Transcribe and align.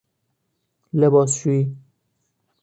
لباسشویی 0.93 1.75